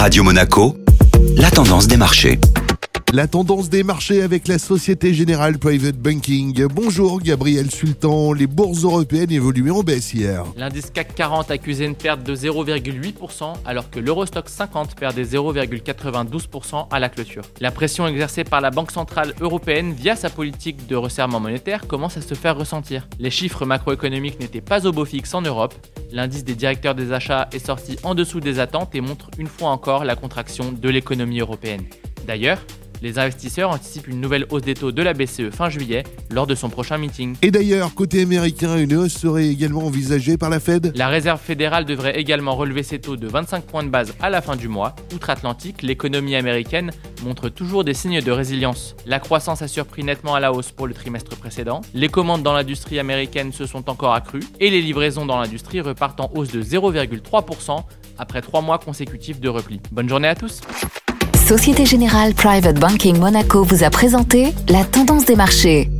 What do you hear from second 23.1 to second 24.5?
Les chiffres macroéconomiques